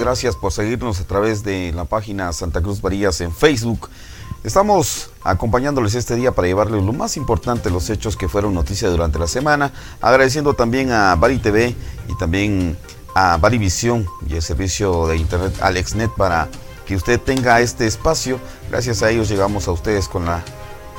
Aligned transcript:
gracias 0.00 0.34
por 0.34 0.50
seguirnos 0.50 0.98
a 0.98 1.04
través 1.04 1.44
de 1.44 1.72
la 1.72 1.84
página 1.84 2.32
Santa 2.32 2.62
Cruz 2.62 2.80
Varillas 2.80 3.20
en 3.20 3.32
Facebook. 3.32 3.90
Estamos 4.42 5.10
acompañándoles 5.22 5.94
este 5.94 6.16
día 6.16 6.32
para 6.32 6.48
llevarles 6.48 6.82
lo 6.82 6.92
más 6.94 7.18
importante, 7.18 7.70
los 7.70 7.90
hechos 7.90 8.16
que 8.16 8.26
fueron 8.26 8.54
noticia 8.54 8.88
durante 8.88 9.18
la 9.18 9.26
semana, 9.26 9.72
agradeciendo 10.00 10.54
también 10.54 10.90
a 10.90 11.14
Bari 11.16 11.38
TV 11.38 11.76
y 12.08 12.18
también 12.18 12.78
a 13.14 13.36
Barivisión 13.36 14.06
y 14.26 14.34
el 14.34 14.42
servicio 14.42 15.06
de 15.06 15.18
internet 15.18 15.54
AlexNet 15.60 16.10
para 16.16 16.48
que 16.86 16.96
usted 16.96 17.20
tenga 17.20 17.60
este 17.60 17.86
espacio. 17.86 18.40
Gracias 18.70 19.02
a 19.02 19.10
ellos 19.10 19.28
llegamos 19.28 19.68
a 19.68 19.72
ustedes 19.72 20.08
con 20.08 20.24
la 20.24 20.42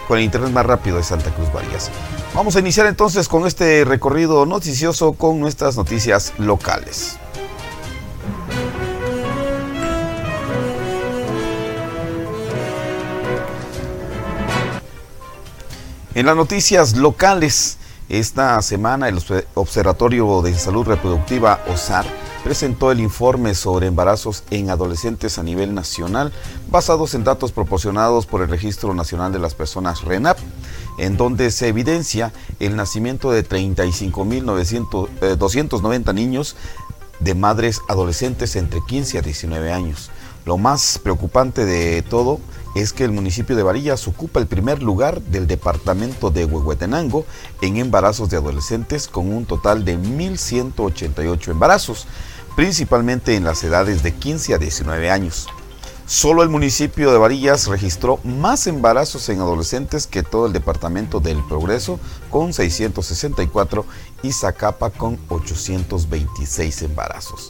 con 0.07 0.17
el 0.17 0.25
internet 0.25 0.51
más 0.51 0.65
rápido 0.65 0.97
de 0.97 1.03
Santa 1.03 1.33
Cruz 1.33 1.51
Varillas. 1.51 1.89
Vamos 2.35 2.55
a 2.55 2.59
iniciar 2.59 2.85
entonces 2.85 3.27
con 3.27 3.47
este 3.47 3.83
recorrido 3.83 4.45
noticioso 4.45 5.13
con 5.13 5.39
nuestras 5.39 5.75
noticias 5.75 6.33
locales. 6.37 7.17
En 16.21 16.27
las 16.27 16.35
noticias 16.35 16.97
locales, 16.97 17.77
esta 18.07 18.61
semana 18.61 19.09
el 19.09 19.17
Observatorio 19.55 20.43
de 20.43 20.53
Salud 20.53 20.85
Reproductiva 20.85 21.63
OSAR 21.67 22.05
presentó 22.43 22.91
el 22.91 22.99
informe 22.99 23.55
sobre 23.55 23.87
embarazos 23.87 24.43
en 24.51 24.69
adolescentes 24.69 25.39
a 25.39 25.43
nivel 25.43 25.73
nacional, 25.73 26.31
basados 26.69 27.15
en 27.15 27.23
datos 27.23 27.51
proporcionados 27.51 28.27
por 28.27 28.43
el 28.43 28.49
Registro 28.49 28.93
Nacional 28.93 29.33
de 29.33 29.39
las 29.39 29.55
Personas 29.55 30.03
RENAP, 30.03 30.37
en 30.99 31.17
donde 31.17 31.49
se 31.49 31.69
evidencia 31.69 32.31
el 32.59 32.75
nacimiento 32.75 33.31
de 33.31 33.43
35.290 33.43 36.07
eh, 36.07 36.13
niños 36.13 36.55
de 37.19 37.33
madres 37.33 37.81
adolescentes 37.89 38.55
entre 38.55 38.81
15 38.87 39.17
a 39.17 39.23
19 39.23 39.73
años. 39.73 40.11
Lo 40.45 40.59
más 40.59 40.99
preocupante 41.01 41.65
de 41.65 42.03
todo 42.03 42.39
que 42.93 43.03
el 43.03 43.11
municipio 43.11 43.55
de 43.55 43.63
Varillas 43.63 44.07
ocupa 44.07 44.39
el 44.39 44.47
primer 44.47 44.81
lugar 44.81 45.21
del 45.21 45.45
departamento 45.45 46.31
de 46.31 46.45
Huehuetenango 46.45 47.25
en 47.61 47.77
embarazos 47.77 48.29
de 48.29 48.37
adolescentes 48.37 49.07
con 49.07 49.31
un 49.31 49.45
total 49.45 49.83
de 49.83 49.97
1.188 49.97 51.51
embarazos, 51.51 52.07
principalmente 52.55 53.35
en 53.35 53.43
las 53.43 53.63
edades 53.63 54.03
de 54.03 54.13
15 54.13 54.53
a 54.53 54.57
19 54.57 55.09
años. 55.09 55.47
Solo 56.05 56.43
el 56.43 56.49
municipio 56.49 57.11
de 57.11 57.17
Varillas 57.17 57.67
registró 57.67 58.19
más 58.23 58.67
embarazos 58.67 59.29
en 59.29 59.39
adolescentes 59.39 60.07
que 60.07 60.23
todo 60.23 60.45
el 60.45 60.53
departamento 60.53 61.19
del 61.19 61.41
Progreso 61.45 61.99
con 62.29 62.53
664 62.53 63.85
y 64.23 64.33
Zacapa 64.33 64.89
con 64.89 65.19
826 65.29 66.81
embarazos. 66.81 67.49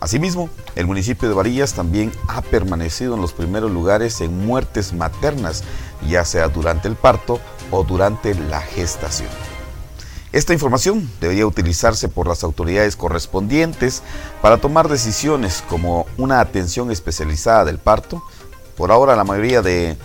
Asimismo, 0.00 0.48
el 0.76 0.86
municipio 0.86 1.28
de 1.28 1.34
Varillas 1.34 1.74
también 1.74 2.12
ha 2.28 2.40
permanecido 2.40 3.14
en 3.14 3.20
los 3.20 3.32
primeros 3.32 3.70
lugares 3.70 4.20
en 4.20 4.46
muertes 4.46 4.92
maternas, 4.92 5.64
ya 6.06 6.24
sea 6.24 6.48
durante 6.48 6.86
el 6.86 6.94
parto 6.94 7.40
o 7.72 7.82
durante 7.82 8.34
la 8.34 8.60
gestación. 8.60 9.28
Esta 10.30 10.52
información 10.52 11.10
debería 11.20 11.46
utilizarse 11.46 12.08
por 12.08 12.28
las 12.28 12.44
autoridades 12.44 12.94
correspondientes 12.94 14.02
para 14.40 14.58
tomar 14.58 14.88
decisiones 14.88 15.64
como 15.68 16.06
una 16.16 16.40
atención 16.40 16.92
especializada 16.92 17.64
del 17.64 17.78
parto. 17.78 18.22
Por 18.76 18.92
ahora 18.92 19.16
la 19.16 19.24
mayoría 19.24 19.62
de 19.62 19.96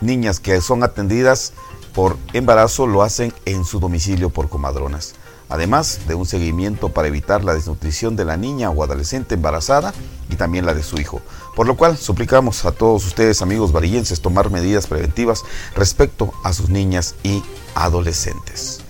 niñas 0.00 0.40
que 0.40 0.60
son 0.62 0.84
atendidas 0.84 1.52
por 1.92 2.16
embarazo 2.32 2.86
lo 2.86 3.02
hacen 3.02 3.34
en 3.44 3.64
su 3.64 3.78
domicilio 3.78 4.30
por 4.30 4.48
comadronas 4.48 5.16
además 5.48 6.00
de 6.06 6.14
un 6.14 6.26
seguimiento 6.26 6.90
para 6.90 7.08
evitar 7.08 7.44
la 7.44 7.54
desnutrición 7.54 8.16
de 8.16 8.24
la 8.24 8.36
niña 8.36 8.70
o 8.70 8.82
adolescente 8.82 9.34
embarazada 9.34 9.94
y 10.30 10.36
también 10.36 10.66
la 10.66 10.74
de 10.74 10.82
su 10.82 11.00
hijo. 11.00 11.22
Por 11.56 11.66
lo 11.66 11.76
cual 11.76 11.96
suplicamos 11.96 12.64
a 12.64 12.72
todos 12.72 13.06
ustedes, 13.06 13.42
amigos 13.42 13.72
varillenses, 13.72 14.20
tomar 14.20 14.50
medidas 14.50 14.86
preventivas 14.86 15.44
respecto 15.74 16.32
a 16.44 16.52
sus 16.52 16.68
niñas 16.68 17.14
y 17.22 17.42
adolescentes. 17.74 18.80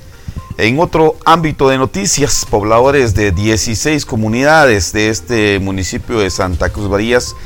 En 0.59 0.81
otro 0.81 1.17
ámbito 1.25 1.69
de 1.69 1.79
noticias, 1.79 2.45
pobladores 2.45 3.15
de 3.15 3.31
16 3.31 4.05
comunidades 4.05 4.93
de 4.93 5.09
este 5.09 5.61
municipio 5.61 6.19
de 6.19 6.31
Santa 6.31 6.71
Cruz 6.71 6.89
Varillas 6.89 7.37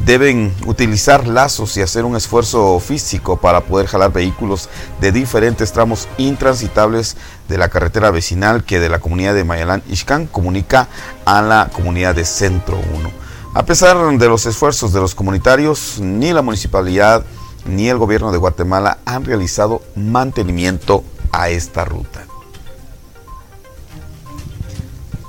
deben 0.00 0.54
utilizar 0.66 1.26
lazos 1.26 1.76
y 1.76 1.82
hacer 1.82 2.04
un 2.04 2.16
esfuerzo 2.16 2.78
físico 2.80 3.38
para 3.38 3.62
poder 3.62 3.86
jalar 3.86 4.12
vehículos 4.12 4.68
de 5.00 5.12
diferentes 5.12 5.72
tramos 5.72 6.08
intransitables 6.18 7.16
de 7.48 7.58
la 7.58 7.68
carretera 7.68 8.10
vecinal 8.10 8.64
que 8.64 8.80
de 8.80 8.88
la 8.88 8.98
comunidad 8.98 9.34
de 9.34 9.44
Mayalán 9.44 9.82
Ixcán 9.88 10.26
comunica 10.26 10.88
a 11.24 11.42
la 11.42 11.70
comunidad 11.72 12.14
de 12.14 12.24
Centro 12.24 12.78
1. 12.94 13.10
A 13.54 13.64
pesar 13.64 13.96
de 13.96 14.28
los 14.28 14.44
esfuerzos 14.44 14.92
de 14.92 15.00
los 15.00 15.14
comunitarios, 15.14 15.98
ni 15.98 16.32
la 16.32 16.42
municipalidad 16.42 17.24
ni 17.64 17.88
el 17.88 17.98
gobierno 17.98 18.30
de 18.30 18.38
Guatemala 18.38 18.98
han 19.06 19.24
realizado 19.24 19.82
mantenimiento 19.96 21.02
a 21.32 21.48
esta 21.48 21.84
ruta. 21.84 22.26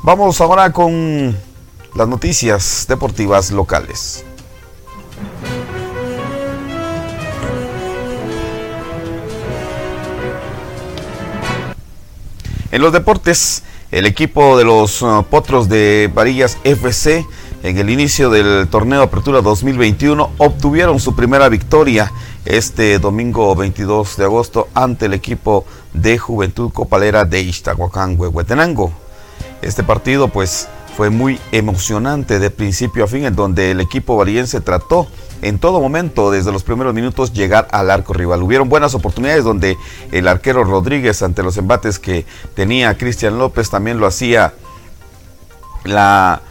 Vamos 0.03 0.39
ahora 0.39 0.71
con 0.71 1.35
las 1.95 2.07
noticias 2.07 2.85
deportivas 2.87 3.51
locales. 3.51 4.23
En 12.71 12.81
los 12.81 12.93
deportes, 12.93 13.63
el 13.91 14.05
equipo 14.05 14.57
de 14.57 14.65
los 14.65 15.01
uh, 15.01 15.23
Potros 15.27 15.69
de 15.69 16.11
Varillas 16.13 16.57
FC 16.63 17.25
en 17.63 17.77
el 17.77 17.89
inicio 17.89 18.29
del 18.29 18.67
torneo 18.67 19.01
Apertura 19.01 19.41
2021 19.41 20.31
obtuvieron 20.37 20.99
su 20.99 21.15
primera 21.15 21.49
victoria 21.49 22.11
este 22.45 22.99
domingo 22.99 23.55
22 23.55 24.17
de 24.17 24.25
agosto 24.25 24.67
ante 24.73 25.07
el 25.07 25.13
equipo 25.13 25.65
de 25.93 26.17
Juventud 26.17 26.71
Copalera 26.71 27.25
de 27.25 27.41
Ixtahuacán, 27.41 28.15
Huehuetenango. 28.19 28.91
Este 29.61 29.83
partido 29.83 30.27
pues 30.27 30.67
fue 30.97 31.11
muy 31.11 31.39
emocionante 31.51 32.39
de 32.39 32.49
principio 32.49 33.03
a 33.03 33.07
fin 33.07 33.23
en 33.25 33.35
donde 33.35 33.69
el 33.69 33.79
equipo 33.81 34.17
varillense 34.17 34.61
trató 34.61 35.05
en 35.43 35.59
todo 35.59 35.79
momento, 35.79 36.31
desde 36.31 36.51
los 36.51 36.63
primeros 36.63 36.95
minutos, 36.95 37.33
llegar 37.33 37.67
al 37.69 37.91
arco 37.91 38.13
rival. 38.13 38.41
Hubieron 38.41 38.67
buenas 38.67 38.95
oportunidades 38.95 39.43
donde 39.43 39.77
el 40.11 40.27
arquero 40.27 40.63
Rodríguez, 40.63 41.21
ante 41.21 41.43
los 41.43 41.55
embates 41.57 41.99
que 41.99 42.25
tenía 42.55 42.97
Cristian 42.97 43.37
López, 43.37 43.69
también 43.69 43.99
lo 43.99 44.07
hacía 44.07 44.55
la, 45.83 46.41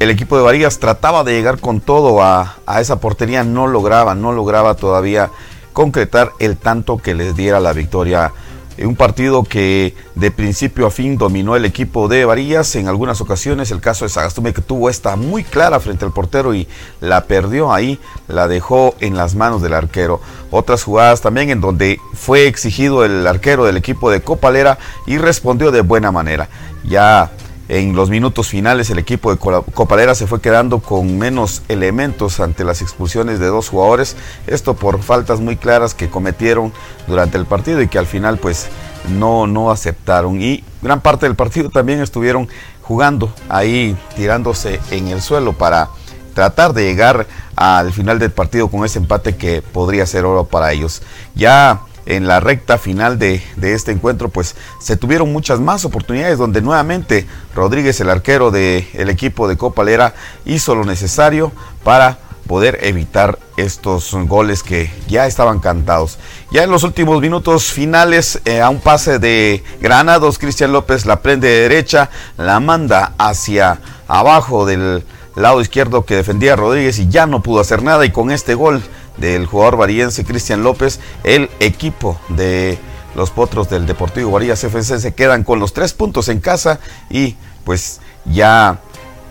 el 0.00 0.10
equipo 0.10 0.36
de 0.36 0.42
Varillas 0.42 0.78
trataba 0.78 1.24
de 1.24 1.32
llegar 1.32 1.58
con 1.58 1.80
todo 1.80 2.22
a, 2.22 2.56
a, 2.66 2.82
esa 2.82 3.00
portería, 3.00 3.42
no 3.42 3.68
lograba, 3.68 4.14
no 4.14 4.32
lograba 4.32 4.74
todavía 4.74 5.30
concretar 5.72 6.32
el 6.40 6.58
tanto 6.58 6.98
que 6.98 7.14
les 7.14 7.34
diera 7.36 7.58
la 7.58 7.72
victoria 7.72 8.34
un 8.78 8.96
partido 8.96 9.44
que 9.44 9.94
de 10.14 10.30
principio 10.30 10.86
a 10.86 10.90
fin 10.90 11.18
dominó 11.18 11.56
el 11.56 11.64
equipo 11.64 12.08
de 12.08 12.24
Varillas. 12.24 12.74
En 12.76 12.88
algunas 12.88 13.20
ocasiones, 13.20 13.70
el 13.70 13.80
caso 13.80 14.04
de 14.04 14.08
Sagastume, 14.08 14.52
que 14.52 14.62
tuvo 14.62 14.88
esta 14.88 15.16
muy 15.16 15.44
clara 15.44 15.80
frente 15.80 16.04
al 16.04 16.12
portero 16.12 16.54
y 16.54 16.66
la 17.00 17.24
perdió 17.24 17.72
ahí, 17.72 17.98
la 18.28 18.48
dejó 18.48 18.94
en 19.00 19.16
las 19.16 19.34
manos 19.34 19.62
del 19.62 19.74
arquero. 19.74 20.20
Otras 20.50 20.82
jugadas 20.82 21.20
también 21.20 21.50
en 21.50 21.60
donde 21.60 21.98
fue 22.14 22.46
exigido 22.46 23.04
el 23.04 23.26
arquero 23.26 23.64
del 23.64 23.76
equipo 23.76 24.10
de 24.10 24.22
Copalera 24.22 24.78
y 25.06 25.18
respondió 25.18 25.70
de 25.70 25.82
buena 25.82 26.10
manera. 26.12 26.48
Ya 26.84 27.30
en 27.72 27.96
los 27.96 28.10
minutos 28.10 28.48
finales 28.48 28.90
el 28.90 28.98
equipo 28.98 29.34
de 29.34 29.38
Copalera 29.38 30.14
se 30.14 30.26
fue 30.26 30.42
quedando 30.42 30.80
con 30.80 31.16
menos 31.16 31.62
elementos 31.68 32.38
ante 32.38 32.64
las 32.64 32.82
expulsiones 32.82 33.38
de 33.38 33.46
dos 33.46 33.70
jugadores, 33.70 34.14
esto 34.46 34.74
por 34.74 35.02
faltas 35.02 35.40
muy 35.40 35.56
claras 35.56 35.94
que 35.94 36.10
cometieron 36.10 36.70
durante 37.06 37.38
el 37.38 37.46
partido 37.46 37.80
y 37.80 37.88
que 37.88 37.98
al 37.98 38.04
final 38.04 38.36
pues 38.36 38.68
no, 39.08 39.46
no 39.46 39.70
aceptaron. 39.70 40.42
Y 40.42 40.62
gran 40.82 41.00
parte 41.00 41.24
del 41.24 41.34
partido 41.34 41.70
también 41.70 42.02
estuvieron 42.02 42.46
jugando 42.82 43.32
ahí 43.48 43.96
tirándose 44.16 44.78
en 44.90 45.08
el 45.08 45.22
suelo 45.22 45.54
para 45.54 45.88
tratar 46.34 46.74
de 46.74 46.84
llegar 46.84 47.26
al 47.56 47.90
final 47.94 48.18
del 48.18 48.32
partido 48.32 48.68
con 48.68 48.84
ese 48.84 48.98
empate 48.98 49.34
que 49.36 49.62
podría 49.62 50.04
ser 50.04 50.26
oro 50.26 50.44
para 50.44 50.72
ellos. 50.72 51.00
Ya 51.34 51.80
en 52.06 52.26
la 52.26 52.40
recta 52.40 52.78
final 52.78 53.18
de, 53.18 53.42
este 53.62 53.92
encuentro, 53.92 54.28
pues 54.28 54.56
se 54.80 54.96
tuvieron 54.96 55.32
muchas 55.32 55.60
más 55.60 55.84
oportunidades 55.84 56.38
donde 56.38 56.60
nuevamente 56.62 57.26
Rodríguez, 57.54 58.00
el 58.00 58.10
arquero 58.10 58.50
del 58.50 59.08
equipo 59.08 59.48
de 59.48 59.56
Copalera, 59.56 60.14
hizo 60.44 60.74
lo 60.74 60.84
necesario 60.84 61.52
para 61.84 62.18
poder 62.46 62.80
evitar 62.82 63.38
estos 63.56 64.12
goles 64.26 64.62
que 64.62 64.90
ya 65.08 65.26
estaban 65.26 65.60
cantados. 65.60 66.18
Ya 66.50 66.64
en 66.64 66.70
los 66.70 66.82
últimos 66.82 67.20
minutos 67.20 67.72
finales, 67.72 68.40
eh, 68.44 68.60
a 68.60 68.68
un 68.68 68.80
pase 68.80 69.18
de 69.18 69.62
Granados, 69.80 70.38
Cristian 70.38 70.72
López 70.72 71.06
la 71.06 71.22
prende 71.22 71.48
de 71.48 71.60
derecha, 71.62 72.10
la 72.36 72.60
manda 72.60 73.14
hacia 73.18 73.80
abajo 74.08 74.66
del 74.66 75.04
lado 75.36 75.60
izquierdo 75.60 76.04
que 76.04 76.16
defendía 76.16 76.56
Rodríguez 76.56 76.98
y 76.98 77.08
ya 77.08 77.26
no 77.26 77.42
pudo 77.42 77.60
hacer 77.60 77.82
nada 77.82 78.04
y 78.04 78.10
con 78.10 78.30
este 78.30 78.54
gol 78.54 78.82
del 79.16 79.46
jugador 79.46 79.76
variense 79.76 80.24
Cristian 80.24 80.62
López, 80.62 81.00
el 81.24 81.50
equipo 81.60 82.18
de 82.28 82.78
los 83.14 83.30
potros 83.30 83.68
del 83.68 83.86
Deportivo 83.86 84.30
Varillas 84.30 84.64
FC 84.64 84.98
se 84.98 85.14
quedan 85.14 85.44
con 85.44 85.60
los 85.60 85.72
tres 85.72 85.92
puntos 85.92 86.28
en 86.28 86.40
casa 86.40 86.80
y 87.10 87.36
pues 87.64 88.00
ya 88.24 88.80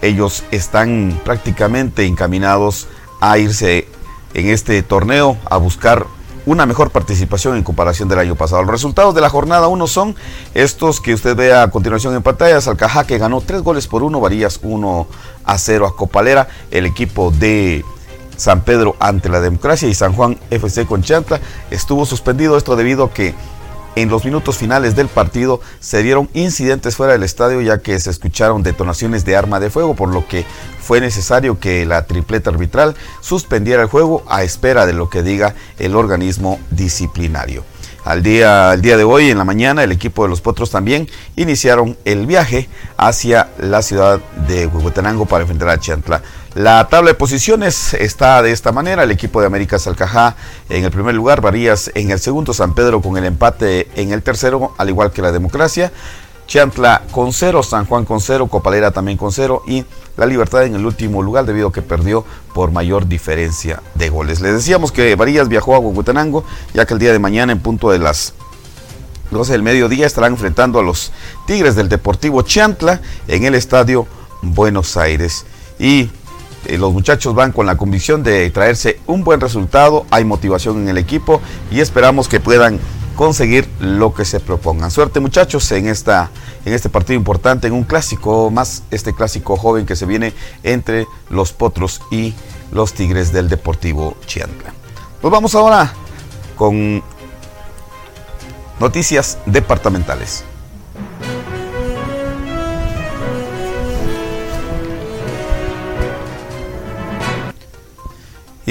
ellos 0.01 0.43
están 0.51 1.19
prácticamente 1.23 2.05
encaminados 2.05 2.87
a 3.19 3.37
irse 3.37 3.87
en 4.33 4.47
este 4.47 4.81
torneo 4.83 5.37
a 5.49 5.57
buscar 5.57 6.05
una 6.45 6.65
mejor 6.65 6.89
participación 6.89 7.55
en 7.55 7.63
comparación 7.63 8.09
del 8.09 8.19
año 8.19 8.35
pasado. 8.35 8.63
Los 8.63 8.71
resultados 8.71 9.13
de 9.13 9.21
la 9.21 9.29
jornada 9.29 9.67
1 9.67 9.87
son 9.87 10.15
estos 10.53 10.99
que 10.99 11.13
usted 11.13 11.35
ve 11.35 11.53
a 11.53 11.69
continuación 11.69 12.15
en 12.15 12.23
pantalla. 12.23 12.59
Salcajá 12.59 13.05
que 13.05 13.19
ganó 13.19 13.41
3 13.41 13.61
goles 13.61 13.87
por 13.87 14.01
1, 14.01 14.19
Varillas 14.19 14.59
1 14.63 15.07
a 15.43 15.57
0 15.57 15.85
a 15.85 15.95
Copalera, 15.95 16.47
el 16.71 16.85
equipo 16.87 17.31
de 17.31 17.85
San 18.41 18.61
Pedro 18.61 18.95
ante 18.99 19.29
la 19.29 19.39
democracia 19.39 19.87
y 19.87 19.93
San 19.93 20.13
Juan 20.13 20.35
FC 20.49 20.87
con 20.87 21.03
Chantla 21.03 21.39
estuvo 21.69 22.07
suspendido 22.07 22.57
esto 22.57 22.75
debido 22.75 23.03
a 23.03 23.13
que 23.13 23.35
en 23.95 24.09
los 24.09 24.25
minutos 24.25 24.57
finales 24.57 24.95
del 24.95 25.09
partido 25.09 25.61
se 25.79 26.01
dieron 26.01 26.27
incidentes 26.33 26.95
fuera 26.95 27.13
del 27.13 27.21
estadio 27.21 27.61
ya 27.61 27.81
que 27.81 27.99
se 27.99 28.09
escucharon 28.09 28.63
detonaciones 28.63 29.25
de 29.25 29.35
arma 29.35 29.59
de 29.59 29.69
fuego, 29.69 29.95
por 29.95 30.09
lo 30.09 30.27
que 30.27 30.43
fue 30.81 30.99
necesario 30.99 31.59
que 31.59 31.85
la 31.85 32.07
tripleta 32.07 32.49
arbitral 32.49 32.95
suspendiera 33.19 33.83
el 33.83 33.89
juego 33.89 34.23
a 34.27 34.41
espera 34.41 34.87
de 34.87 34.93
lo 34.93 35.07
que 35.07 35.21
diga 35.21 35.53
el 35.77 35.95
organismo 35.95 36.59
disciplinario. 36.71 37.63
Al 38.03 38.23
día, 38.23 38.75
día 38.77 38.97
de 38.97 39.03
hoy, 39.03 39.29
en 39.29 39.37
la 39.37 39.43
mañana, 39.43 39.83
el 39.83 39.91
equipo 39.91 40.23
de 40.23 40.29
los 40.29 40.41
Potros 40.41 40.71
también 40.71 41.07
iniciaron 41.35 41.95
el 42.03 42.25
viaje 42.25 42.67
hacia 42.97 43.49
la 43.59 43.83
ciudad 43.83 44.19
de 44.47 44.65
Huehuetenango 44.65 45.27
para 45.27 45.43
enfrentar 45.43 45.69
a 45.69 45.79
Chantla. 45.79 46.23
La 46.53 46.85
tabla 46.89 47.11
de 47.11 47.15
posiciones 47.15 47.93
está 47.93 48.41
de 48.41 48.51
esta 48.51 48.73
manera. 48.73 49.03
El 49.03 49.11
equipo 49.11 49.39
de 49.39 49.47
América 49.47 49.79
Salcajá 49.79 50.35
en 50.67 50.83
el 50.83 50.91
primer 50.91 51.15
lugar, 51.15 51.39
Varías 51.39 51.89
en 51.95 52.11
el 52.11 52.19
segundo, 52.19 52.53
San 52.53 52.75
Pedro 52.75 53.01
con 53.01 53.15
el 53.15 53.23
empate 53.23 53.87
en 53.95 54.11
el 54.11 54.21
tercero, 54.21 54.73
al 54.77 54.89
igual 54.89 55.11
que 55.11 55.21
la 55.21 55.31
democracia. 55.31 55.93
Chantla 56.47 57.03
con 57.11 57.31
cero, 57.31 57.63
San 57.63 57.85
Juan 57.85 58.03
con 58.03 58.19
cero, 58.19 58.47
Copalera 58.47 58.91
también 58.91 59.17
con 59.17 59.31
cero 59.31 59.63
y 59.65 59.85
la 60.17 60.25
Libertad 60.25 60.65
en 60.65 60.75
el 60.75 60.85
último 60.85 61.23
lugar 61.23 61.45
debido 61.45 61.69
a 61.69 61.71
que 61.71 61.81
perdió 61.81 62.25
por 62.53 62.71
mayor 62.71 63.07
diferencia 63.07 63.81
de 63.95 64.09
goles. 64.09 64.41
Les 64.41 64.51
decíamos 64.51 64.91
que 64.91 65.15
Varillas 65.15 65.47
viajó 65.47 65.75
a 65.75 65.79
Huehuetenango 65.79 66.43
ya 66.73 66.85
que 66.85 66.93
el 66.93 66.99
día 66.99 67.13
de 67.13 67.19
mañana 67.19 67.53
en 67.53 67.61
punto 67.61 67.91
de 67.91 67.99
las 67.99 68.33
12 69.29 69.53
del 69.53 69.63
mediodía 69.63 70.05
estarán 70.05 70.33
enfrentando 70.33 70.79
a 70.79 70.83
los 70.83 71.13
Tigres 71.47 71.77
del 71.77 71.87
Deportivo 71.87 72.41
Chantla 72.41 72.99
en 73.29 73.45
el 73.45 73.55
estadio 73.55 74.05
Buenos 74.41 74.97
Aires. 74.97 75.45
Y 75.79 76.09
los 76.77 76.93
muchachos 76.93 77.35
van 77.35 77.51
con 77.51 77.65
la 77.65 77.77
convicción 77.77 78.23
de 78.23 78.49
traerse 78.49 78.99
un 79.07 79.23
buen 79.23 79.41
resultado, 79.41 80.05
hay 80.11 80.23
motivación 80.23 80.81
en 80.81 80.89
el 80.89 80.97
equipo 80.97 81.41
y 81.69 81.79
esperamos 81.79 82.27
que 82.27 82.39
puedan 82.39 82.79
conseguir 83.15 83.69
lo 83.79 84.13
que 84.13 84.25
se 84.25 84.39
propongan. 84.39 84.89
Suerte 84.89 85.19
muchachos 85.19 85.71
en, 85.71 85.87
esta, 85.87 86.31
en 86.65 86.73
este 86.73 86.89
partido 86.89 87.17
importante, 87.17 87.67
en 87.67 87.73
un 87.73 87.83
clásico 87.83 88.49
más, 88.49 88.83
este 88.91 89.13
clásico 89.13 89.57
joven 89.57 89.85
que 89.85 89.95
se 89.95 90.05
viene 90.05 90.33
entre 90.63 91.05
los 91.29 91.53
Potros 91.53 92.01
y 92.09 92.33
los 92.71 92.93
Tigres 92.93 93.31
del 93.31 93.49
Deportivo 93.49 94.15
Chiantla. 94.25 94.73
Pues 95.21 95.31
vamos 95.31 95.53
ahora 95.55 95.93
con 96.55 97.03
noticias 98.79 99.37
departamentales. 99.45 100.43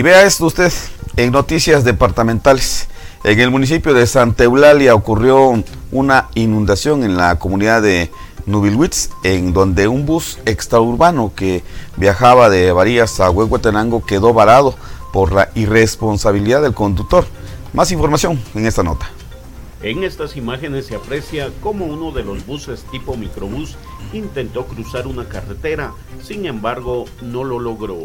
Y 0.00 0.02
vea 0.02 0.25
esto 0.25 0.47
usted 0.47 0.73
en 1.19 1.31
noticias 1.31 1.85
departamentales. 1.85 2.88
En 3.23 3.38
el 3.38 3.50
municipio 3.50 3.93
de 3.93 4.06
Santa 4.06 4.44
Eulalia 4.44 4.94
ocurrió 4.94 5.62
una 5.93 6.31
inundación 6.35 7.05
en 7.05 7.19
la 7.19 7.38
comunidad 7.38 7.82
de 7.82 8.11
Nubilwitz, 8.47 9.11
en 9.25 9.52
donde 9.52 9.88
un 9.88 10.06
bus 10.06 10.38
extraurbano 10.47 11.35
que 11.37 11.62
viajaba 11.99 12.49
de 12.49 12.73
Varías 12.73 13.20
a 13.20 13.29
Huehuetenango 13.29 14.06
quedó 14.06 14.32
varado 14.32 14.75
por 15.12 15.32
la 15.32 15.50
irresponsabilidad 15.55 16.62
del 16.62 16.73
conductor. 16.73 17.26
Más 17.75 17.93
información 17.93 18.41
en 18.55 18.64
esta 18.64 18.82
nota. 18.82 19.11
En 19.82 20.03
estas 20.03 20.35
imágenes 20.35 20.87
se 20.87 20.94
aprecia 20.94 21.50
cómo 21.61 21.85
uno 21.85 22.11
de 22.11 22.25
los 22.25 22.46
buses 22.46 22.85
tipo 22.91 23.19
microbús 23.19 23.76
intentó 24.14 24.64
cruzar 24.64 25.06
una 25.06 25.29
carretera, 25.29 25.93
sin 26.23 26.46
embargo 26.46 27.05
no 27.20 27.44
lo 27.44 27.58
logró 27.58 28.05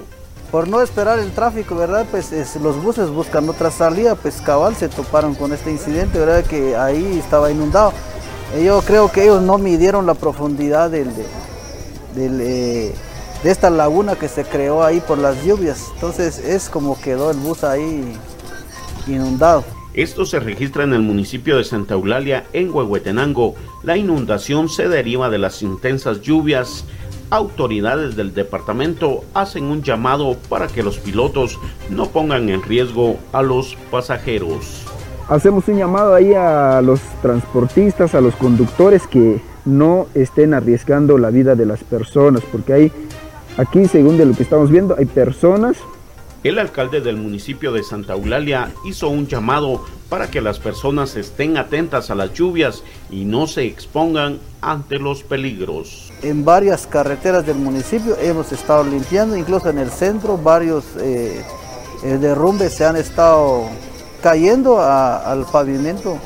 por 0.51 0.67
no 0.67 0.81
esperar 0.81 1.19
el 1.19 1.31
tráfico, 1.31 1.75
¿verdad? 1.75 2.05
Pues 2.09 2.31
los 2.61 2.81
buses 2.81 3.09
buscan 3.09 3.49
otra 3.49 3.71
salida, 3.71 4.15
pues 4.15 4.41
cabal 4.41 4.75
se 4.75 4.89
toparon 4.89 5.35
con 5.35 5.53
este 5.53 5.71
incidente, 5.71 6.19
¿verdad? 6.19 6.43
Que 6.43 6.75
ahí 6.75 7.19
estaba 7.19 7.51
inundado. 7.51 7.93
Eh, 8.55 8.63
yo 8.65 8.81
creo 8.81 9.11
que 9.11 9.23
ellos 9.23 9.41
no 9.41 9.57
midieron 9.57 10.05
la 10.05 10.13
profundidad 10.13 10.89
del, 10.89 11.11
eh, 12.15 12.93
de 13.43 13.51
esta 13.51 13.69
laguna 13.69 14.15
que 14.15 14.27
se 14.27 14.43
creó 14.43 14.83
ahí 14.83 15.01
por 15.01 15.17
las 15.17 15.43
lluvias. 15.43 15.85
Entonces 15.95 16.39
es 16.39 16.69
como 16.69 16.99
quedó 16.99 17.31
el 17.31 17.37
bus 17.37 17.63
ahí 17.63 18.17
inundado. 19.07 19.63
Esto 19.93 20.25
se 20.25 20.41
registra 20.41 20.83
en 20.83 20.93
el 20.93 21.01
municipio 21.01 21.57
de 21.57 21.63
Santa 21.63 21.93
Eulalia, 21.93 22.45
en 22.51 22.73
Huehuetenango. 22.73 23.55
La 23.81 23.95
inundación 23.95 24.67
se 24.67 24.89
deriva 24.89 25.29
de 25.29 25.37
las 25.37 25.61
intensas 25.61 26.21
lluvias 26.21 26.83
autoridades 27.35 28.15
del 28.15 28.33
departamento 28.33 29.23
hacen 29.33 29.65
un 29.65 29.83
llamado 29.83 30.37
para 30.49 30.67
que 30.67 30.83
los 30.83 30.97
pilotos 30.97 31.59
no 31.89 32.07
pongan 32.07 32.49
en 32.49 32.63
riesgo 32.63 33.17
a 33.33 33.41
los 33.41 33.75
pasajeros. 33.91 34.83
Hacemos 35.27 35.67
un 35.67 35.77
llamado 35.77 36.13
ahí 36.13 36.33
a 36.33 36.81
los 36.81 37.01
transportistas, 37.21 38.15
a 38.15 38.21
los 38.21 38.35
conductores 38.35 39.07
que 39.07 39.41
no 39.65 40.07
estén 40.13 40.53
arriesgando 40.53 41.17
la 41.17 41.29
vida 41.29 41.55
de 41.55 41.65
las 41.65 41.83
personas, 41.83 42.41
porque 42.51 42.73
hay 42.73 42.91
aquí, 43.57 43.87
según 43.87 44.17
de 44.17 44.25
lo 44.25 44.33
que 44.33 44.43
estamos 44.43 44.69
viendo, 44.69 44.95
hay 44.97 45.05
personas 45.05 45.77
el 46.45 46.59
alcalde 46.59 47.01
del 47.01 47.17
municipio 47.17 47.71
de 47.71 47.81
Santa 47.81 48.13
Eulalia 48.13 48.71
hizo 48.85 49.09
un 49.09 49.25
llamado 49.25 49.83
para 50.09 50.29
que 50.29 50.41
las 50.41 50.59
personas 50.59 51.15
estén 51.15 51.57
atentas 51.57 52.11
a 52.11 52.15
las 52.15 52.33
lluvias 52.33 52.83
y 53.09 53.25
no 53.25 53.47
se 53.47 53.65
expongan 53.65 54.37
ante 54.61 54.99
los 54.99 55.23
peligros. 55.23 56.13
En 56.21 56.45
varias 56.45 56.87
carreteras 56.87 57.45
del 57.45 57.57
municipio 57.57 58.17
hemos 58.19 58.51
estado 58.51 58.83
limpiando, 58.83 59.35
incluso 59.35 59.69
en 59.69 59.77
el 59.77 59.91
centro 59.91 60.37
varios 60.37 60.85
eh, 60.99 61.43
eh, 62.03 62.17
derrumbes 62.17 62.73
se 62.73 62.85
han 62.85 62.95
estado 62.95 63.65
cayendo 64.23 64.81
al 64.81 65.45
pavimento 65.51 66.17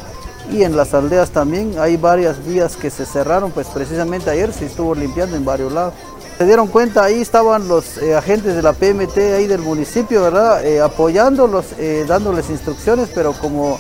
y 0.52 0.64
en 0.64 0.78
las 0.78 0.94
aldeas 0.94 1.32
también 1.32 1.74
hay 1.80 1.98
varias 1.98 2.46
vías 2.46 2.78
que 2.78 2.90
se 2.90 3.06
cerraron, 3.06 3.52
pues 3.52 3.68
precisamente 3.68 4.30
ayer 4.30 4.54
se 4.54 4.68
estuvo 4.68 4.96
limpiando 4.96 5.36
en 5.36 5.44
varios 5.44 5.72
lados. 5.72 5.94
Se 6.38 6.46
dieron 6.46 6.68
cuenta, 6.68 7.04
ahí 7.04 7.20
estaban 7.20 7.68
los 7.68 7.98
eh, 7.98 8.16
agentes 8.16 8.56
de 8.56 8.62
la 8.62 8.72
PMT 8.72 9.18
ahí 9.36 9.48
del 9.48 9.60
municipio, 9.60 10.22
¿verdad? 10.24 10.82
Apoyándolos, 10.82 11.66
dándoles 12.08 12.50
instrucciones, 12.50 13.10
pero 13.14 13.34
como 13.34 13.78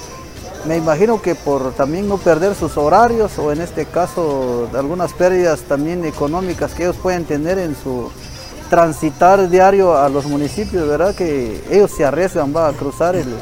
me 0.65 0.77
imagino 0.77 1.21
que 1.21 1.35
por 1.35 1.73
también 1.73 2.07
no 2.07 2.17
perder 2.17 2.55
sus 2.55 2.77
horarios 2.77 3.37
o 3.39 3.51
en 3.51 3.61
este 3.61 3.85
caso 3.85 4.69
algunas 4.73 5.13
pérdidas 5.13 5.61
también 5.61 6.05
económicas 6.05 6.73
que 6.73 6.83
ellos 6.83 6.97
pueden 6.97 7.25
tener 7.25 7.57
en 7.57 7.75
su 7.75 8.11
transitar 8.69 9.49
diario 9.49 9.97
a 9.97 10.09
los 10.09 10.25
municipios, 10.25 10.87
¿verdad? 10.87 11.15
Que 11.15 11.63
ellos 11.71 11.91
se 11.91 12.05
arriesgan 12.05 12.55
va 12.55 12.67
a 12.67 12.73
cruzar 12.73 13.15
el, 13.15 13.33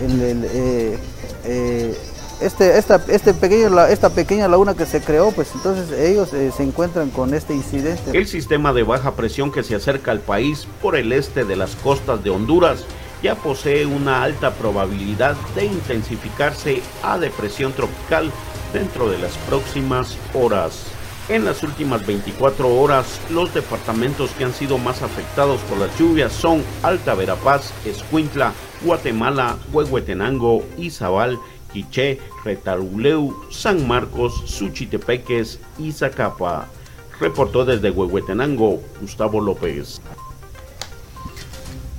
el, 0.00 1.86
este, 2.42 2.76
esta, 2.76 3.00
este 3.08 3.34
pequeño, 3.34 3.86
esta 3.86 4.10
pequeña 4.10 4.48
laguna 4.48 4.74
que 4.74 4.84
se 4.84 5.00
creó, 5.00 5.30
pues 5.30 5.48
entonces 5.54 5.96
ellos 5.96 6.32
eh, 6.32 6.50
se 6.56 6.64
encuentran 6.64 7.10
con 7.10 7.34
este 7.34 7.54
incidente. 7.54 8.16
El 8.18 8.26
sistema 8.26 8.72
de 8.72 8.82
baja 8.82 9.12
presión 9.12 9.52
que 9.52 9.62
se 9.62 9.76
acerca 9.76 10.10
al 10.10 10.20
país 10.20 10.66
por 10.80 10.96
el 10.96 11.12
este 11.12 11.44
de 11.44 11.54
las 11.54 11.76
costas 11.76 12.24
de 12.24 12.30
Honduras 12.30 12.84
ya 13.22 13.34
posee 13.34 13.86
una 13.86 14.22
alta 14.22 14.52
probabilidad 14.54 15.36
de 15.54 15.66
intensificarse 15.66 16.82
a 17.02 17.18
depresión 17.18 17.72
tropical 17.72 18.30
dentro 18.72 19.08
de 19.08 19.18
las 19.18 19.36
próximas 19.38 20.16
horas. 20.34 20.86
En 21.28 21.44
las 21.44 21.62
últimas 21.62 22.04
24 22.04 22.68
horas, 22.68 23.20
los 23.30 23.54
departamentos 23.54 24.30
que 24.32 24.44
han 24.44 24.52
sido 24.52 24.76
más 24.78 25.02
afectados 25.02 25.60
por 25.62 25.78
las 25.78 25.96
lluvias 25.98 26.32
son 26.32 26.64
Alta 26.82 27.14
Verapaz, 27.14 27.72
Escuintla, 27.86 28.52
Guatemala, 28.82 29.56
Huehuetenango, 29.72 30.64
Izabal 30.76 31.38
Quiché, 31.72 32.20
Retaruleu, 32.44 33.34
San 33.50 33.86
Marcos, 33.86 34.42
Suchitepeques 34.46 35.58
y 35.78 35.92
Zacapa. 35.92 36.68
Reportó 37.20 37.64
desde 37.64 37.90
Huehuetenango 37.90 38.82
Gustavo 39.00 39.40
López. 39.40 40.00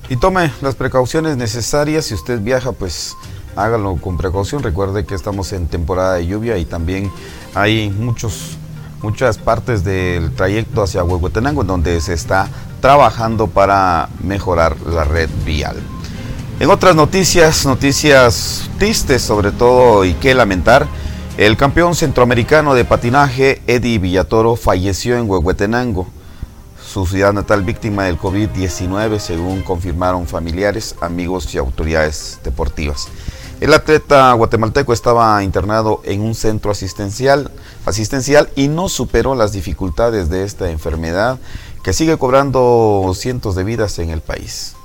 Y 0.10 0.18
tome 0.18 0.52
las 0.62 0.76
precauciones 0.76 1.38
necesarias. 1.38 2.06
Si 2.06 2.14
usted 2.14 2.40
viaja, 2.42 2.72
pues 2.72 3.16
hágalo 3.56 3.96
con 3.98 4.18
precaución. 4.18 4.64
Recuerde 4.64 5.06
que 5.06 5.16
estamos 5.16 5.54
en 5.54 5.68
temporada 5.68 6.16
de 6.16 6.28
lluvia 6.28 6.58
y 6.58 6.66
también 6.66 7.12
hay 7.56 7.90
muchos, 7.90 8.58
muchas 9.02 9.38
partes 9.38 9.84
del 9.84 10.32
trayecto 10.32 10.84
hacia 10.84 11.04
Huehuetenango 11.04 11.64
donde 11.64 12.00
se 12.02 12.14
está 12.14 12.48
trabajando 12.82 13.48
para 13.48 14.10
mejorar 14.22 14.76
la 14.82 15.06
red 15.06 15.30
vial. 15.46 15.78
En 16.60 16.70
otras 16.70 16.96
noticias, 16.96 17.66
noticias 17.66 18.70
tristes 18.78 19.22
sobre 19.22 19.52
todo 19.52 20.06
y 20.06 20.14
que 20.14 20.36
lamentar, 20.36 20.88
el 21.38 21.58
campeón 21.58 21.96
centroamericano 21.96 22.76
de 22.76 22.86
patinaje 22.86 23.62
Eddie 23.66 23.98
Villatoro 23.98 24.56
falleció 24.56 25.18
en 25.18 25.28
Huehuetenango. 25.28 26.08
Su 26.94 27.08
ciudad 27.08 27.34
natal 27.34 27.64
víctima 27.64 28.04
del 28.04 28.20
COVID-19, 28.20 29.18
según 29.18 29.64
confirmaron 29.64 30.28
familiares, 30.28 30.96
amigos 31.02 31.52
y 31.56 31.58
autoridades 31.58 32.40
deportivas. 32.44 33.08
El 33.60 33.74
atleta 33.74 34.32
guatemalteco 34.34 34.94
estaba 34.94 35.44
internado 35.44 36.02
en 36.06 36.22
un 36.22 36.36
centro 36.36 36.70
asistencial, 36.70 37.50
asistencial 37.88 38.48
y 38.56 38.68
no 38.68 38.90
superó 38.90 39.34
las 39.34 39.54
dificultades 39.54 40.30
de 40.30 40.44
esta 40.44 40.70
enfermedad 40.70 41.40
que 41.84 41.94
sigue 41.94 42.18
cobrando 42.18 43.12
cientos 43.16 43.56
de 43.56 43.64
vidas 43.64 43.98
en 43.98 44.12
el 44.12 44.22
país. 44.22 44.76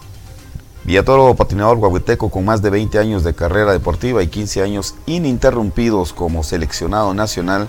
Villatoro, 0.84 1.34
patinador 1.34 1.76
guagueteco 1.76 2.30
con 2.30 2.46
más 2.46 2.62
de 2.62 2.70
20 2.70 2.98
años 2.98 3.22
de 3.22 3.34
carrera 3.34 3.72
deportiva 3.72 4.22
y 4.22 4.28
15 4.28 4.62
años 4.62 4.94
ininterrumpidos 5.04 6.14
como 6.14 6.42
seleccionado 6.42 7.12
nacional, 7.12 7.68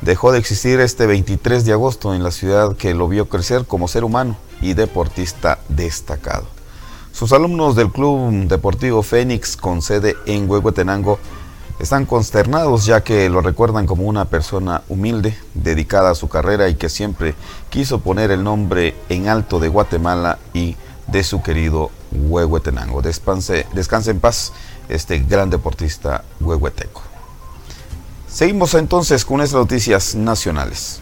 dejó 0.00 0.32
de 0.32 0.38
existir 0.38 0.80
este 0.80 1.06
23 1.06 1.64
de 1.64 1.72
agosto 1.72 2.14
en 2.14 2.22
la 2.22 2.30
ciudad 2.30 2.76
que 2.76 2.94
lo 2.94 3.08
vio 3.08 3.28
crecer 3.28 3.66
como 3.66 3.88
ser 3.88 4.04
humano 4.04 4.36
y 4.60 4.74
deportista 4.74 5.58
destacado. 5.68 6.46
Sus 7.12 7.32
alumnos 7.32 7.76
del 7.76 7.90
Club 7.90 8.46
Deportivo 8.46 9.02
Fénix 9.02 9.56
con 9.56 9.80
sede 9.80 10.16
en 10.26 10.50
Huehuetenango 10.50 11.18
están 11.78 12.06
consternados 12.06 12.86
ya 12.86 13.02
que 13.02 13.28
lo 13.28 13.40
recuerdan 13.40 13.86
como 13.86 14.04
una 14.04 14.26
persona 14.26 14.82
humilde, 14.88 15.36
dedicada 15.54 16.10
a 16.10 16.14
su 16.14 16.28
carrera 16.28 16.68
y 16.68 16.74
que 16.74 16.88
siempre 16.88 17.34
quiso 17.70 18.00
poner 18.00 18.30
el 18.30 18.44
nombre 18.44 18.94
en 19.08 19.28
alto 19.28 19.58
de 19.60 19.68
Guatemala 19.68 20.38
y 20.54 20.76
de 21.06 21.22
su 21.22 21.42
querido 21.42 21.90
Huehuetenango. 22.12 23.02
Descanse, 23.02 23.66
descanse 23.72 24.10
en 24.10 24.20
paz 24.20 24.52
este 24.88 25.18
gran 25.18 25.50
deportista 25.50 26.24
huehueteco. 26.40 27.02
Seguimos 28.28 28.74
entonces 28.74 29.24
con 29.24 29.40
estas 29.40 29.60
noticias 29.60 30.14
nacionales. 30.14 31.00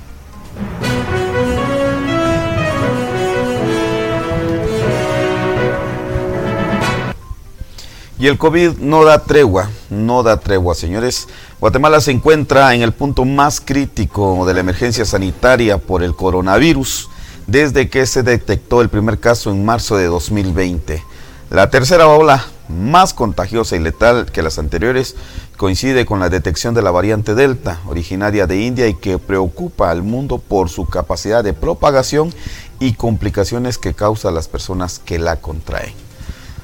Y 8.18 8.28
el 8.28 8.38
COVID 8.38 8.78
no 8.78 9.04
da 9.04 9.24
tregua, 9.24 9.68
no 9.90 10.22
da 10.22 10.38
tregua, 10.38 10.74
señores. 10.74 11.28
Guatemala 11.60 12.00
se 12.00 12.10
encuentra 12.10 12.74
en 12.74 12.82
el 12.82 12.92
punto 12.92 13.24
más 13.24 13.60
crítico 13.60 14.46
de 14.46 14.54
la 14.54 14.60
emergencia 14.60 15.04
sanitaria 15.04 15.78
por 15.78 16.02
el 16.02 16.14
coronavirus 16.14 17.10
desde 17.46 17.90
que 17.90 18.06
se 18.06 18.22
detectó 18.22 18.80
el 18.80 18.88
primer 18.88 19.18
caso 19.18 19.50
en 19.50 19.64
marzo 19.64 19.96
de 19.96 20.06
2020. 20.06 21.02
La 21.50 21.68
tercera 21.68 22.06
ola, 22.08 22.44
más 22.68 23.14
contagiosa 23.14 23.76
y 23.76 23.80
letal 23.80 24.26
que 24.32 24.42
las 24.42 24.58
anteriores, 24.58 25.16
coincide 25.56 26.06
con 26.06 26.20
la 26.20 26.28
detección 26.28 26.74
de 26.74 26.82
la 26.82 26.90
variante 26.90 27.34
Delta, 27.34 27.80
originaria 27.86 28.46
de 28.46 28.60
India 28.60 28.88
y 28.88 28.94
que 28.94 29.18
preocupa 29.18 29.90
al 29.90 30.02
mundo 30.02 30.38
por 30.38 30.68
su 30.68 30.86
capacidad 30.86 31.44
de 31.44 31.52
propagación 31.52 32.32
y 32.80 32.94
complicaciones 32.94 33.78
que 33.78 33.94
causa 33.94 34.28
a 34.28 34.32
las 34.32 34.48
personas 34.48 34.98
que 34.98 35.18
la 35.18 35.36
contraen. 35.36 35.92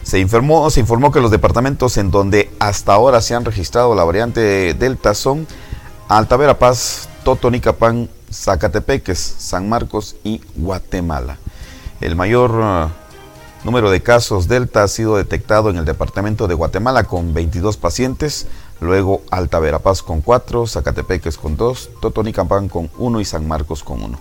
Se 0.02 0.18
informó, 0.18 0.70
se 0.70 0.80
informó 0.80 1.12
que 1.12 1.20
los 1.20 1.30
departamentos 1.30 1.96
en 1.98 2.10
donde 2.10 2.50
hasta 2.58 2.94
ahora 2.94 3.20
se 3.20 3.34
han 3.34 3.44
registrado 3.44 3.94
la 3.94 4.04
variante 4.04 4.74
Delta 4.74 5.14
son 5.14 5.46
Alta 6.08 6.36
Verapaz, 6.36 7.08
Totonicapán, 7.22 8.08
Zacatepeques, 8.32 9.18
San 9.18 9.68
Marcos 9.68 10.16
y 10.24 10.40
Guatemala. 10.56 11.38
El 12.00 12.16
mayor 12.16 12.90
número 13.64 13.90
de 13.90 14.02
casos 14.02 14.48
Delta 14.48 14.82
ha 14.82 14.88
sido 14.88 15.16
detectado 15.16 15.70
en 15.70 15.76
el 15.76 15.84
departamento 15.84 16.48
de 16.48 16.54
Guatemala 16.54 17.04
con 17.04 17.34
22 17.34 17.76
pacientes, 17.76 18.46
luego 18.80 19.22
Alta 19.30 19.58
Verapaz 19.58 20.02
con 20.02 20.22
4, 20.22 20.66
Zacatepeques 20.66 21.36
con 21.36 21.56
2, 21.56 21.90
Totonicapán 22.00 22.68
con 22.68 22.90
1 22.96 23.20
y 23.20 23.24
San 23.24 23.46
Marcos 23.46 23.84
con 23.84 24.02
1. 24.02 24.18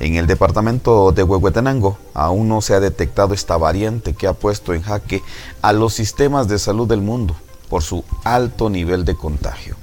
En 0.00 0.16
el 0.16 0.26
departamento 0.26 1.12
de 1.12 1.22
Huehuetenango 1.22 1.96
aún 2.12 2.48
no 2.48 2.60
se 2.60 2.74
ha 2.74 2.80
detectado 2.80 3.34
esta 3.34 3.56
variante 3.56 4.14
que 4.14 4.26
ha 4.26 4.34
puesto 4.34 4.74
en 4.74 4.82
jaque 4.82 5.22
a 5.62 5.72
los 5.72 5.94
sistemas 5.94 6.48
de 6.48 6.58
salud 6.58 6.86
del 6.86 7.00
mundo 7.00 7.34
por 7.70 7.82
su 7.82 8.04
alto 8.24 8.68
nivel 8.68 9.04
de 9.04 9.14
contagio. 9.14 9.76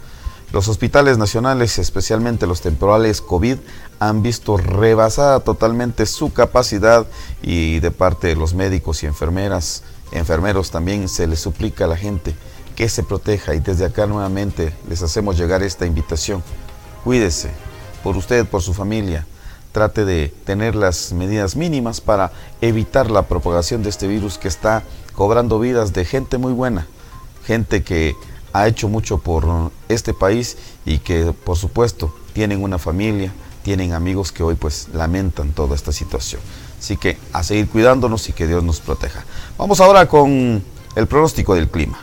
Los 0.52 0.68
hospitales 0.68 1.20
nacionales, 1.20 1.78
especialmente 1.78 2.48
los 2.48 2.62
temporales 2.62 3.22
COVID, 3.22 3.58
han 4.00 4.24
visto 4.24 4.58
rebasada 4.58 5.42
totalmente 5.42 6.08
su 6.08 6.34
capacidad 6.34 7.06
y 7.44 7.80
de 7.80 7.92
parte 7.92 8.28
de 8.28 8.36
los 8.36 8.56
médicos 8.56 9.04
y 9.04 9.06
enfermeras, 9.06 9.84
enfermeros 10.12 10.72
también 10.72 11.08
se 11.08 11.28
les 11.28 11.40
suplica 11.40 11.86
a 11.86 11.88
la 11.88 11.98
gente 11.98 12.36
que 12.76 12.90
se 12.90 13.04
proteja 13.04 13.54
y 13.54 13.60
desde 13.60 13.86
acá 13.86 14.08
nuevamente 14.08 14.74
les 14.90 15.04
hacemos 15.04 15.38
llegar 15.38 15.62
esta 15.62 15.86
invitación. 15.86 16.42
Cuídese 17.04 17.52
por 18.04 18.18
usted, 18.18 18.48
por 18.48 18.64
su 18.64 18.74
familia. 18.74 19.28
Trate 19.72 20.04
de 20.04 20.34
tener 20.46 20.74
las 20.74 21.14
medidas 21.14 21.56
mínimas 21.56 22.02
para 22.02 22.32
evitar 22.60 23.12
la 23.12 23.28
propagación 23.28 23.84
de 23.84 23.90
este 23.90 24.08
virus 24.08 24.40
que 24.40 24.48
está 24.48 24.82
cobrando 25.14 25.60
vidas 25.60 25.94
de 25.94 26.06
gente 26.06 26.40
muy 26.40 26.54
buena, 26.54 26.88
gente 27.46 27.84
que 27.84 28.16
ha 28.54 28.68
hecho 28.68 28.90
mucho 28.90 29.18
por 29.20 29.72
este 29.88 30.14
país 30.14 30.58
y 30.86 31.00
que 31.00 31.34
por 31.34 31.58
supuesto 31.58 32.14
tienen 32.34 32.64
una 32.64 32.78
familia, 32.78 33.34
tienen 33.64 33.94
amigos 33.94 34.32
que 34.32 34.44
hoy 34.44 34.56
pues 34.56 34.90
lamentan 34.94 35.52
toda 35.52 35.76
esta 35.76 35.92
situación. 35.92 36.42
Así 36.80 36.98
que 36.98 37.18
a 37.34 37.44
seguir 37.44 37.68
cuidándonos 37.70 38.30
y 38.30 38.34
que 38.34 38.48
Dios 38.48 38.64
nos 38.64 38.80
proteja. 38.80 39.26
Vamos 39.58 39.80
ahora 39.82 40.08
con 40.08 40.64
el 40.96 41.08
pronóstico 41.08 41.56
del 41.56 41.70
clima. 41.70 42.00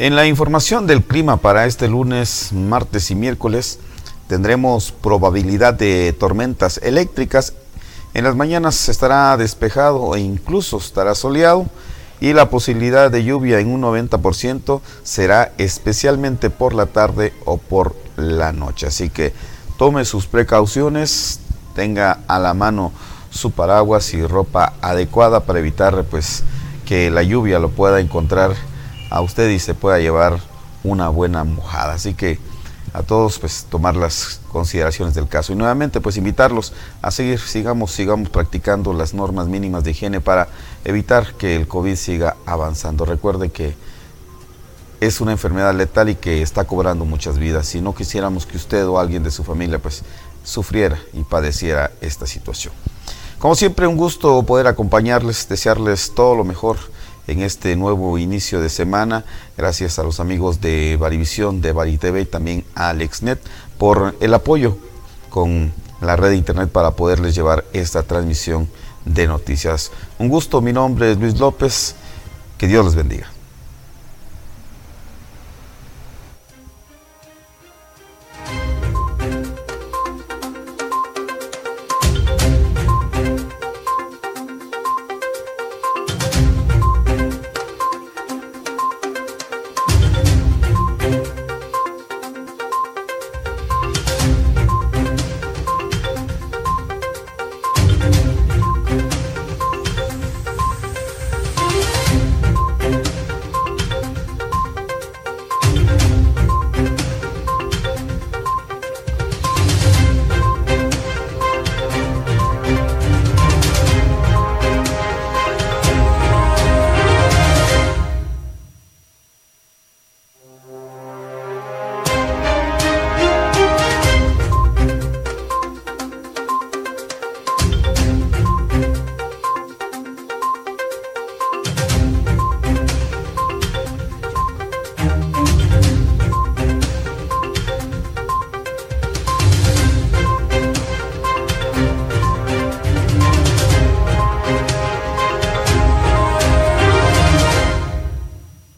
En 0.00 0.14
la 0.14 0.26
información 0.26 0.86
del 0.86 1.02
clima 1.02 1.38
para 1.38 1.66
este 1.66 1.88
lunes, 1.88 2.52
martes 2.52 3.10
y 3.10 3.16
miércoles, 3.16 3.80
Tendremos 4.28 4.92
probabilidad 4.92 5.74
de 5.74 6.12
tormentas 6.12 6.78
eléctricas. 6.82 7.54
En 8.14 8.24
las 8.24 8.36
mañanas 8.36 8.88
estará 8.88 9.36
despejado 9.36 10.14
e 10.14 10.20
incluso 10.20 10.76
estará 10.76 11.14
soleado 11.14 11.66
y 12.20 12.34
la 12.34 12.50
posibilidad 12.50 13.10
de 13.10 13.24
lluvia 13.24 13.60
en 13.60 13.68
un 13.68 13.82
90% 13.82 14.80
será 15.02 15.52
especialmente 15.56 16.50
por 16.50 16.74
la 16.74 16.86
tarde 16.86 17.32
o 17.44 17.56
por 17.56 17.96
la 18.16 18.52
noche. 18.52 18.86
Así 18.86 19.08
que 19.08 19.32
tome 19.78 20.04
sus 20.04 20.26
precauciones, 20.26 21.40
tenga 21.74 22.20
a 22.28 22.38
la 22.38 22.54
mano 22.54 22.92
su 23.30 23.52
paraguas 23.52 24.12
y 24.14 24.26
ropa 24.26 24.74
adecuada 24.82 25.40
para 25.40 25.60
evitar 25.60 26.04
pues 26.04 26.42
que 26.84 27.10
la 27.10 27.22
lluvia 27.22 27.58
lo 27.58 27.70
pueda 27.70 28.00
encontrar 28.00 28.54
a 29.10 29.20
usted 29.20 29.48
y 29.50 29.58
se 29.58 29.74
pueda 29.74 29.98
llevar 29.98 30.40
una 30.84 31.08
buena 31.08 31.44
mojada. 31.44 31.94
Así 31.94 32.14
que 32.14 32.38
a 32.92 33.02
todos 33.02 33.38
pues 33.38 33.66
tomar 33.68 33.96
las 33.96 34.40
consideraciones 34.50 35.14
del 35.14 35.28
caso 35.28 35.52
y 35.52 35.56
nuevamente 35.56 36.00
pues 36.00 36.16
invitarlos 36.16 36.72
a 37.02 37.10
seguir 37.10 37.38
sigamos 37.38 37.92
sigamos 37.92 38.28
practicando 38.30 38.92
las 38.92 39.14
normas 39.14 39.46
mínimas 39.48 39.84
de 39.84 39.90
higiene 39.92 40.20
para 40.20 40.48
evitar 40.84 41.34
que 41.34 41.56
el 41.56 41.68
COVID 41.68 41.96
siga 41.96 42.36
avanzando. 42.46 43.04
Recuerde 43.04 43.50
que 43.50 43.74
es 45.00 45.20
una 45.20 45.32
enfermedad 45.32 45.74
letal 45.74 46.08
y 46.08 46.16
que 46.16 46.42
está 46.42 46.64
cobrando 46.64 47.04
muchas 47.04 47.38
vidas. 47.38 47.66
Si 47.66 47.80
no 47.80 47.94
quisiéramos 47.94 48.46
que 48.46 48.56
usted 48.56 48.86
o 48.86 48.98
alguien 48.98 49.22
de 49.22 49.30
su 49.30 49.44
familia 49.44 49.78
pues 49.78 50.02
sufriera 50.44 50.98
y 51.12 51.22
padeciera 51.22 51.90
esta 52.00 52.26
situación. 52.26 52.74
Como 53.38 53.54
siempre 53.54 53.86
un 53.86 53.96
gusto 53.96 54.42
poder 54.42 54.66
acompañarles, 54.66 55.48
desearles 55.48 56.12
todo 56.14 56.34
lo 56.34 56.44
mejor 56.44 56.78
en 57.28 57.42
este 57.42 57.76
nuevo 57.76 58.18
inicio 58.18 58.60
de 58.60 58.68
semana. 58.68 59.24
Gracias 59.56 59.98
a 59.98 60.02
los 60.02 60.18
amigos 60.18 60.60
de 60.60 60.96
Varivisión, 60.96 61.60
de 61.60 61.72
TV 61.98 62.22
y 62.22 62.26
también 62.26 62.64
a 62.74 62.88
AlexNet 62.88 63.38
por 63.78 64.16
el 64.20 64.34
apoyo 64.34 64.76
con 65.30 65.72
la 66.00 66.16
red 66.16 66.30
de 66.30 66.36
internet 66.36 66.70
para 66.70 66.92
poderles 66.92 67.34
llevar 67.34 67.64
esta 67.72 68.02
transmisión 68.02 68.68
de 69.04 69.26
noticias. 69.26 69.92
Un 70.18 70.28
gusto, 70.28 70.60
mi 70.60 70.72
nombre 70.72 71.12
es 71.12 71.18
Luis 71.18 71.38
López, 71.38 71.94
que 72.56 72.66
Dios 72.66 72.84
les 72.84 72.94
bendiga. 72.94 73.37